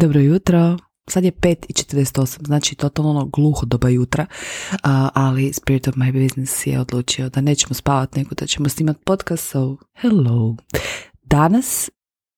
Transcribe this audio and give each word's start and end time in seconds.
Dobro 0.00 0.20
jutro. 0.20 0.76
Sad 1.10 1.24
je 1.24 1.32
5 1.32 1.56
i 1.68 1.72
48, 1.72 2.46
znači 2.46 2.74
totalno 2.74 3.24
gluho 3.24 3.66
doba 3.66 3.88
jutra, 3.88 4.26
ali 5.14 5.52
Spirit 5.52 5.88
of 5.88 5.94
My 5.94 6.22
Business 6.22 6.66
je 6.66 6.80
odlučio 6.80 7.28
da 7.28 7.40
nećemo 7.40 7.74
spavati 7.74 8.18
nego 8.18 8.34
da 8.34 8.46
ćemo 8.46 8.68
snimati 8.68 9.00
podcast, 9.04 9.48
so 9.50 9.76
hello. 9.94 10.56
Danas 11.22 11.90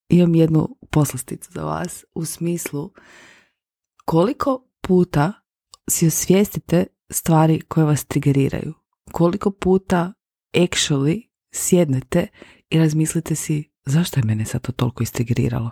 imam 0.08 0.34
jednu 0.34 0.76
poslasticu 0.90 1.52
za 1.52 1.64
vas 1.64 2.04
u 2.14 2.24
smislu 2.24 2.92
koliko 4.04 4.68
puta 4.80 5.32
si 5.90 6.06
osvijestite 6.06 6.86
stvari 7.10 7.60
koje 7.60 7.86
vas 7.86 8.04
triggeriraju. 8.04 8.74
Koliko 9.12 9.50
puta 9.50 10.12
actually 10.54 11.28
sjednete 11.52 12.26
i 12.70 12.78
razmislite 12.78 13.34
si 13.34 13.70
zašto 13.86 14.20
je 14.20 14.24
mene 14.24 14.44
sad 14.44 14.60
to 14.60 14.72
toliko 14.72 15.02
istriggeriralo. 15.02 15.70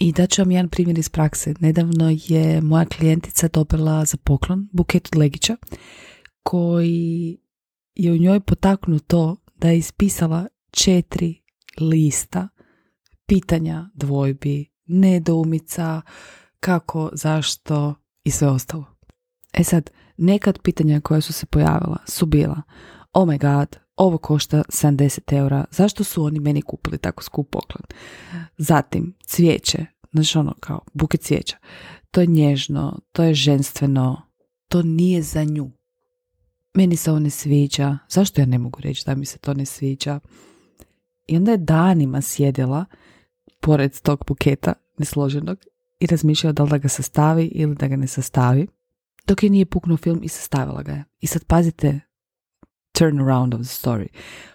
I 0.00 0.12
da 0.12 0.26
ću 0.26 0.42
vam 0.42 0.50
jedan 0.50 0.68
primjer 0.68 0.98
iz 0.98 1.08
prakse. 1.08 1.54
Nedavno 1.60 2.10
je 2.10 2.60
moja 2.60 2.84
klijentica 2.84 3.48
dobila 3.48 4.04
za 4.04 4.16
poklon 4.24 4.68
buket 4.72 5.08
od 5.12 5.18
legića 5.18 5.56
koji 6.42 7.38
je 7.94 8.12
u 8.12 8.16
njoj 8.16 8.40
potaknuto 8.40 9.36
da 9.56 9.68
je 9.68 9.78
ispisala 9.78 10.46
četiri 10.70 11.42
lista 11.80 12.48
pitanja, 13.26 13.90
dvojbi, 13.94 14.66
nedoumica, 14.86 16.02
kako, 16.60 17.10
zašto 17.12 17.94
i 18.24 18.30
sve 18.30 18.48
ostalo. 18.48 18.84
E 19.52 19.64
sad, 19.64 19.90
nekad 20.16 20.58
pitanja 20.62 21.00
koja 21.00 21.20
su 21.20 21.32
se 21.32 21.46
pojavila 21.46 21.98
su 22.06 22.26
bila 22.26 22.62
oh 23.12 23.26
my 23.26 23.38
god, 23.38 23.76
ovo 23.98 24.18
košta 24.18 24.62
70 24.68 25.36
eura, 25.36 25.64
zašto 25.70 26.04
su 26.04 26.24
oni 26.24 26.40
meni 26.40 26.62
kupili 26.62 26.98
tako 26.98 27.22
skup 27.22 27.50
poklon? 27.50 27.82
Zatim, 28.58 29.14
cvijeće, 29.24 29.86
znači 30.12 30.38
ono 30.38 30.54
kao 30.60 30.80
buket 30.92 31.20
cvijeća. 31.20 31.56
To 32.10 32.20
je 32.20 32.26
nježno, 32.26 33.00
to 33.12 33.22
je 33.22 33.34
ženstveno, 33.34 34.22
to 34.68 34.82
nije 34.82 35.22
za 35.22 35.44
nju. 35.44 35.70
Meni 36.74 36.96
se 36.96 37.10
ovo 37.10 37.20
ne 37.20 37.30
sviđa, 37.30 37.98
zašto 38.08 38.40
ja 38.40 38.46
ne 38.46 38.58
mogu 38.58 38.80
reći 38.80 39.02
da 39.06 39.14
mi 39.14 39.26
se 39.26 39.38
to 39.38 39.54
ne 39.54 39.66
sviđa? 39.66 40.20
I 41.26 41.36
onda 41.36 41.50
je 41.50 41.56
danima 41.56 42.20
sjedila 42.20 42.84
pored 43.60 44.00
tog 44.00 44.24
buketa 44.26 44.72
nesloženog 44.98 45.58
i 46.00 46.06
razmišljala 46.06 46.52
da 46.52 46.62
li 46.62 46.70
da 46.70 46.78
ga 46.78 46.88
sastavi 46.88 47.46
ili 47.46 47.74
da 47.74 47.88
ga 47.88 47.96
ne 47.96 48.06
sastavi, 48.06 48.66
dok 49.26 49.42
je 49.42 49.50
nije 49.50 49.66
puknuo 49.66 49.96
film 49.96 50.20
i 50.22 50.28
sastavila 50.28 50.82
ga 50.82 50.92
je. 50.92 51.04
I 51.20 51.26
sad 51.26 51.44
pazite 51.44 52.00
turn 52.92 53.20
around 53.20 53.54
of 53.54 53.60
the 53.60 53.68
story. 53.68 54.06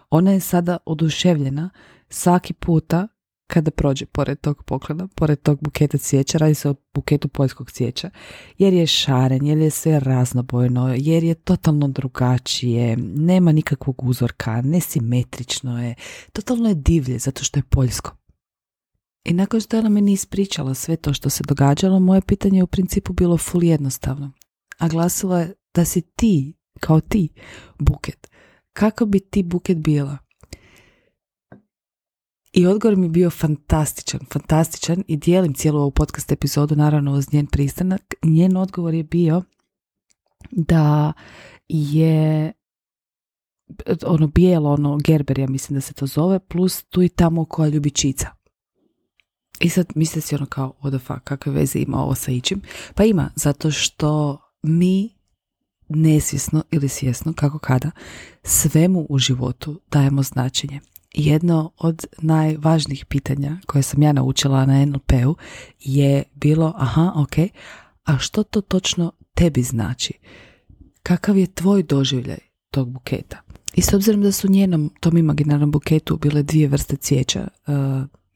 Ona 0.09 0.31
je 0.31 0.39
sada 0.39 0.77
oduševljena 0.85 1.69
svaki 2.09 2.53
puta 2.53 3.07
kada 3.47 3.71
prođe 3.71 4.05
pored 4.05 4.41
tog 4.41 4.63
poklona, 4.63 5.07
pored 5.15 5.41
tog 5.41 5.59
buketa 5.61 5.97
cvijeća, 5.97 6.37
radi 6.37 6.55
se 6.55 6.69
o 6.69 6.75
buketu 6.93 7.27
poljskog 7.27 7.71
cvijeća, 7.71 8.09
jer 8.57 8.73
je 8.73 8.87
šaren, 8.87 9.45
jer 9.45 9.57
je 9.57 9.69
sve 9.69 9.99
raznobojno, 9.99 10.95
jer 10.97 11.23
je 11.23 11.35
totalno 11.35 11.87
drugačije, 11.87 12.97
nema 12.97 13.51
nikakvog 13.51 14.03
uzorka, 14.03 14.61
nesimetrično 14.61 15.83
je, 15.83 15.95
totalno 16.33 16.69
je 16.69 16.75
divlje 16.75 17.19
zato 17.19 17.43
što 17.43 17.59
je 17.59 17.63
poljsko. 17.63 18.15
I 19.25 19.33
nakon 19.33 19.61
što 19.61 19.75
je 19.75 19.79
ona 19.79 19.89
meni 19.89 20.11
ispričala 20.11 20.73
sve 20.73 20.95
to 20.95 21.13
što 21.13 21.29
se 21.29 21.43
događalo, 21.47 21.99
moje 21.99 22.21
pitanje 22.21 22.59
je 22.59 22.63
u 22.63 22.67
principu 22.67 23.13
bilo 23.13 23.37
full 23.37 23.63
jednostavno. 23.63 24.31
A 24.77 24.87
glasilo 24.87 25.39
je 25.39 25.53
da 25.73 25.85
si 25.85 26.01
ti, 26.01 26.53
kao 26.83 27.01
ti, 27.01 27.29
buket. 27.79 28.31
Kako 28.73 29.05
bi 29.05 29.19
ti 29.19 29.43
buket 29.43 29.77
bila? 29.77 30.17
I 32.53 32.65
odgovor 32.67 32.97
mi 32.97 33.05
je 33.05 33.09
bio 33.09 33.29
fantastičan, 33.29 34.19
fantastičan 34.31 35.03
i 35.07 35.17
dijelim 35.17 35.53
cijelu 35.53 35.79
ovu 35.79 35.91
podcast 35.91 36.31
epizodu 36.31 36.75
naravno 36.75 37.13
uz 37.13 37.33
njen 37.33 37.47
pristanak. 37.47 38.13
Njen 38.23 38.57
odgovor 38.57 38.93
je 38.93 39.03
bio 39.03 39.43
da 40.51 41.13
je 41.67 42.53
ono 44.05 44.27
bijelo, 44.27 44.73
ono 44.73 44.97
gerber, 44.97 45.39
ja 45.39 45.47
mislim 45.47 45.75
da 45.75 45.81
se 45.81 45.93
to 45.93 46.05
zove, 46.05 46.39
plus 46.39 46.83
tu 46.83 47.01
i 47.01 47.09
tamo 47.09 47.45
koja 47.45 47.69
ljubičica. 47.69 48.27
I 49.59 49.69
sad 49.69 49.85
misle 49.95 50.21
si 50.21 50.35
ono 50.35 50.45
kao, 50.45 50.73
what 50.81 50.89
the 50.89 50.99
fuck, 50.99 51.23
kakve 51.23 51.51
veze 51.51 51.79
ima 51.79 51.97
ovo 51.97 52.15
sa 52.15 52.31
ičim? 52.31 52.61
Pa 52.95 53.03
ima, 53.03 53.31
zato 53.35 53.71
što 53.71 54.39
mi 54.63 55.12
nesvjesno 55.95 56.63
ili 56.71 56.89
svjesno, 56.89 57.33
kako 57.33 57.59
kada, 57.59 57.91
svemu 58.43 59.05
u 59.09 59.17
životu 59.17 59.81
dajemo 59.91 60.23
značenje. 60.23 60.79
Jedno 61.13 61.71
od 61.77 62.05
najvažnijih 62.17 63.05
pitanja 63.05 63.57
koje 63.65 63.83
sam 63.83 64.03
ja 64.03 64.13
naučila 64.13 64.65
na 64.65 64.85
NLP-u 64.85 65.35
je 65.79 66.23
bilo, 66.35 66.73
aha, 66.77 67.11
ok, 67.15 67.37
a 68.03 68.17
što 68.17 68.43
to 68.43 68.61
točno 68.61 69.11
tebi 69.33 69.63
znači? 69.63 70.13
Kakav 71.03 71.37
je 71.37 71.47
tvoj 71.47 71.83
doživljaj 71.83 72.39
tog 72.71 72.89
buketa? 72.89 73.41
I 73.73 73.81
s 73.81 73.93
obzirom 73.93 74.21
da 74.21 74.31
su 74.31 74.51
njenom 74.51 74.91
tom 74.99 75.17
imaginarnom 75.17 75.71
buketu 75.71 76.17
bile 76.17 76.43
dvije 76.43 76.67
vrste 76.67 76.95
cvijeća, 76.95 77.47
uh, 77.67 77.73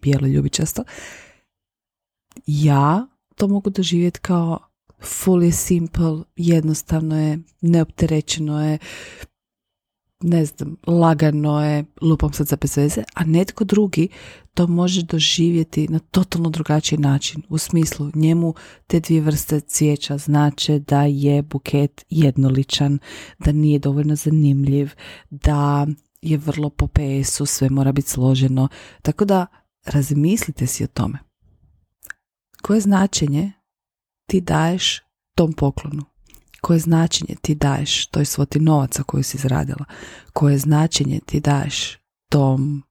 bijelo 0.02 0.28
ljubičasto, 0.28 0.84
ja 2.46 3.08
to 3.36 3.48
mogu 3.48 3.70
doživjeti 3.70 4.20
kao 4.20 4.60
fully 5.02 5.52
simple, 5.52 6.24
jednostavno 6.36 7.20
je, 7.20 7.40
neopterećeno 7.62 8.66
je, 8.66 8.78
ne 10.22 10.46
znam, 10.46 10.76
lagano 10.88 11.66
je, 11.66 11.86
lupam 12.02 12.34
sad 12.34 12.48
za 12.48 12.56
bez 12.56 12.78
veze, 12.78 13.04
a 13.14 13.24
netko 13.24 13.64
drugi 13.64 14.08
to 14.54 14.68
može 14.68 15.04
doživjeti 15.04 15.88
na 15.88 16.00
totalno 16.00 16.50
drugačiji 16.50 17.00
način. 17.00 17.44
U 17.50 17.58
smislu, 17.58 18.12
njemu 18.16 18.54
te 18.88 19.00
dvije 19.00 19.22
vrste 19.22 19.60
cvijeća 19.60 20.18
znače 20.18 20.80
da 20.80 21.04
je 21.04 21.42
buket 21.42 22.06
jednoličan, 22.10 23.00
da 23.40 23.52
nije 23.52 23.80
dovoljno 23.80 24.16
zanimljiv, 24.16 24.92
da 25.30 25.88
je 26.22 26.38
vrlo 26.38 26.70
po 26.70 26.88
PS-u, 26.88 27.46
sve 27.46 27.70
mora 27.70 27.92
biti 27.92 28.10
složeno. 28.10 28.68
Tako 29.02 29.26
da 29.26 29.46
razmislite 29.86 30.68
si 30.68 30.84
o 30.84 30.88
tome. 30.88 31.18
Koje 32.62 32.82
značenje 32.82 33.52
ti 34.28 34.42
daješ 34.42 35.02
tom 35.36 35.54
poklonu? 35.54 36.04
Koje 36.62 36.80
značenje 36.80 37.36
ti 37.42 37.56
daješ 37.56 38.08
toj 38.08 38.26
svoti 38.26 38.60
novaca 38.60 39.04
koju 39.04 39.24
si 39.24 39.38
izradila? 39.38 39.86
Koje 40.34 40.58
značenje 40.58 41.20
ti 41.26 41.40
daješ 41.40 41.98
tom 42.30 42.84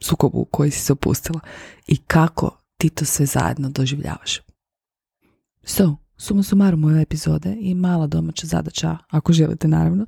sukobu 0.00 0.44
koji 0.44 0.70
si 0.70 0.80
se 0.80 0.92
opustila? 0.92 1.40
I 1.86 1.96
kako 1.96 2.62
ti 2.76 2.90
to 2.90 3.04
sve 3.04 3.26
zajedno 3.26 3.68
doživljavaš? 3.68 4.40
So, 5.62 5.96
suma 6.16 6.42
sumarum 6.42 6.84
ove 6.84 7.02
epizode 7.02 7.56
i 7.60 7.74
mala 7.74 8.06
domaća 8.06 8.46
zadaća, 8.46 8.98
ako 9.08 9.32
želite 9.32 9.68
naravno, 9.68 10.06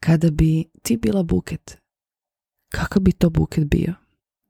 kada 0.00 0.30
bi 0.30 0.64
ti 0.82 0.96
bila 0.96 1.22
buket, 1.22 1.78
kakav 2.72 3.02
bi 3.02 3.12
to 3.12 3.30
buket 3.30 3.64
bio? 3.64 3.94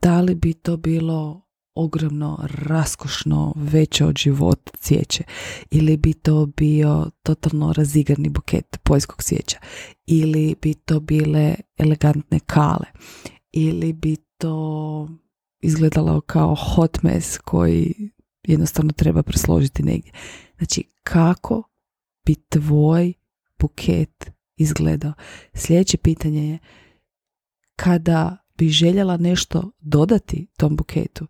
Da 0.02 0.20
li 0.20 0.34
bi 0.34 0.54
to 0.54 0.76
bilo 0.76 1.43
ogromno, 1.74 2.38
raskošno, 2.42 3.52
veće 3.56 4.04
od 4.04 4.16
života 4.18 4.72
cvijeće 4.76 5.24
ili 5.70 5.96
bi 5.96 6.12
to 6.12 6.46
bio 6.46 7.10
totalno 7.22 7.72
razigrani 7.72 8.28
buket 8.28 8.78
poljskog 8.82 9.22
cvijeća 9.22 9.58
ili 10.06 10.54
bi 10.62 10.74
to 10.74 11.00
bile 11.00 11.54
elegantne 11.78 12.40
kale 12.46 12.86
ili 13.52 13.92
bi 13.92 14.16
to 14.38 15.08
izgledalo 15.60 16.20
kao 16.20 16.54
hot 16.54 17.02
mess 17.02 17.38
koji 17.38 18.10
jednostavno 18.46 18.92
treba 18.92 19.22
presložiti 19.22 19.82
negdje. 19.82 20.12
Znači, 20.56 20.84
kako 21.02 21.62
bi 22.26 22.34
tvoj 22.34 23.12
buket 23.58 24.30
izgledao? 24.56 25.12
Sljedeće 25.54 25.96
pitanje 25.98 26.50
je 26.50 26.58
kada 27.76 28.36
bi 28.58 28.68
željela 28.68 29.16
nešto 29.16 29.70
dodati 29.78 30.46
tom 30.56 30.76
buketu 30.76 31.26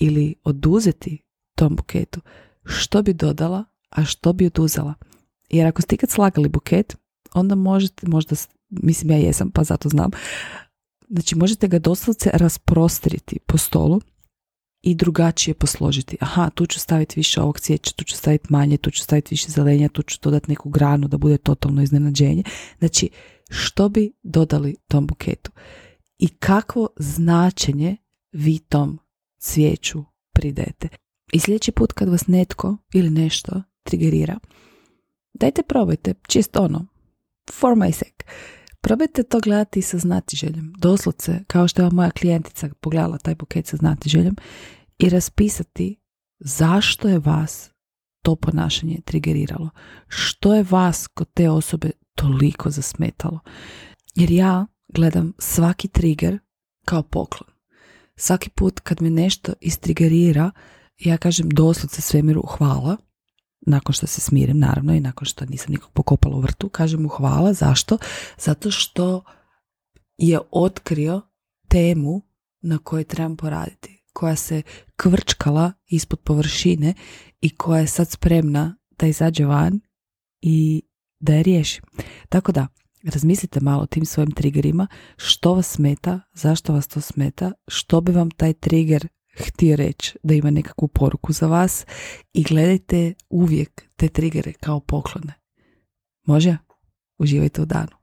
ili 0.00 0.34
oduzeti 0.44 1.22
tom 1.54 1.76
buketu, 1.76 2.20
što 2.64 3.02
bi 3.02 3.12
dodala, 3.12 3.64
a 3.90 4.04
što 4.04 4.32
bi 4.32 4.46
oduzela. 4.46 4.94
Jer 5.50 5.66
ako 5.66 5.82
ste 5.82 5.94
ikad 5.94 6.10
slagali 6.10 6.48
buket, 6.48 6.96
onda 7.34 7.54
možete, 7.54 8.08
možda, 8.08 8.36
mislim 8.68 9.10
ja 9.10 9.16
jesam, 9.16 9.50
pa 9.50 9.64
zato 9.64 9.88
znam, 9.88 10.10
znači 11.08 11.36
možete 11.36 11.68
ga 11.68 11.78
doslovce 11.78 12.30
rasprostriti 12.32 13.38
po 13.46 13.58
stolu 13.58 14.00
i 14.82 14.94
drugačije 14.94 15.54
posložiti. 15.54 16.16
Aha, 16.20 16.50
tu 16.50 16.66
ću 16.66 16.80
staviti 16.80 17.20
više 17.20 17.40
ovog 17.40 17.60
cvijeća, 17.60 17.92
tu 17.92 18.04
ću 18.04 18.16
staviti 18.16 18.46
manje, 18.48 18.76
tu 18.76 18.90
ću 18.90 19.02
staviti 19.02 19.32
više 19.32 19.50
zelenja, 19.50 19.88
tu 19.88 20.02
ću 20.02 20.18
dodati 20.22 20.50
neku 20.50 20.70
granu 20.70 21.08
da 21.08 21.18
bude 21.18 21.38
totalno 21.38 21.82
iznenađenje. 21.82 22.42
Znači, 22.78 23.10
što 23.50 23.88
bi 23.88 24.12
dodali 24.22 24.76
tom 24.88 25.06
buketu? 25.06 25.50
I 26.18 26.28
kakvo 26.28 26.88
značenje 26.96 27.96
vi 28.32 28.58
tom 28.58 28.98
cvijeću 29.38 30.04
pridete. 30.34 30.88
I 31.32 31.40
sljedeći 31.40 31.72
put 31.72 31.92
kad 31.92 32.08
vas 32.08 32.26
netko 32.26 32.76
ili 32.92 33.10
nešto 33.10 33.62
trigerira, 33.82 34.38
dajte 35.34 35.62
probajte, 35.62 36.14
čisto 36.28 36.62
ono, 36.62 36.86
for 37.52 37.72
my 37.72 37.92
sake. 37.92 38.24
Probajte 38.80 39.22
to 39.22 39.40
gledati 39.40 39.82
sa 39.82 39.98
znatiželjem, 39.98 40.72
doslovce, 40.78 41.44
kao 41.46 41.68
što 41.68 41.82
je 41.82 41.90
moja 41.90 42.10
klijentica 42.10 42.68
pogledala 42.80 43.18
taj 43.18 43.34
buket 43.34 43.66
sa 43.66 43.76
znatiželjem 43.76 44.36
i 44.98 45.08
raspisati 45.08 45.96
zašto 46.40 47.08
je 47.08 47.18
vas 47.18 47.70
to 48.22 48.36
ponašanje 48.36 49.00
trigeriralo. 49.04 49.70
Što 50.08 50.54
je 50.54 50.64
vas 50.70 51.06
kod 51.06 51.32
te 51.34 51.50
osobe 51.50 51.90
toliko 52.14 52.70
zasmetalo? 52.70 53.40
Jer 54.14 54.30
ja 54.30 54.66
gledam 54.88 55.32
svaki 55.38 55.88
trigger 55.88 56.38
kao 56.84 57.02
poklon. 57.02 57.57
Svaki 58.20 58.50
put 58.50 58.80
kad 58.80 59.02
me 59.02 59.10
nešto 59.10 59.52
istrigerira, 59.60 60.50
ja 60.98 61.16
kažem 61.16 61.48
doslovce 61.48 62.02
svemiru 62.02 62.42
hvala, 62.42 62.96
nakon 63.60 63.92
što 63.92 64.06
se 64.06 64.20
smirim 64.20 64.58
naravno 64.58 64.94
i 64.94 65.00
nakon 65.00 65.26
što 65.26 65.44
nisam 65.44 65.72
nikog 65.72 65.90
pokopala 65.92 66.36
u 66.36 66.40
vrtu, 66.40 66.68
kažem 66.68 67.02
mu 67.02 67.08
hvala. 67.08 67.52
Zašto? 67.52 67.98
Zato 68.38 68.70
što 68.70 69.24
je 70.18 70.38
otkrio 70.50 71.20
temu 71.68 72.22
na 72.60 72.78
kojoj 72.78 73.04
trebam 73.04 73.36
poraditi, 73.36 74.04
koja 74.12 74.36
se 74.36 74.62
kvrčkala 74.96 75.72
ispod 75.86 76.20
površine 76.20 76.94
i 77.40 77.56
koja 77.56 77.80
je 77.80 77.86
sad 77.86 78.10
spremna 78.10 78.76
da 78.98 79.06
izađe 79.06 79.44
van 79.44 79.80
i 80.40 80.82
da 81.20 81.34
je 81.34 81.42
riješi. 81.42 81.80
Tako 82.28 82.52
da, 82.52 82.66
razmislite 83.04 83.60
malo 83.60 83.82
o 83.82 83.86
tim 83.86 84.04
svojim 84.04 84.30
triggerima, 84.30 84.86
što 85.16 85.54
vas 85.54 85.66
smeta, 85.66 86.20
zašto 86.34 86.72
vas 86.72 86.86
to 86.86 87.00
smeta, 87.00 87.52
što 87.68 88.00
bi 88.00 88.12
vam 88.12 88.30
taj 88.30 88.52
trigger 88.52 89.08
htio 89.36 89.76
reći 89.76 90.18
da 90.22 90.34
ima 90.34 90.50
nekakvu 90.50 90.88
poruku 90.88 91.32
za 91.32 91.46
vas 91.46 91.86
i 92.32 92.42
gledajte 92.42 93.14
uvijek 93.30 93.82
te 93.96 94.08
trigere 94.08 94.52
kao 94.52 94.80
poklone. 94.80 95.34
Može? 96.26 96.56
Uživajte 97.18 97.62
u 97.62 97.64
danu. 97.64 97.97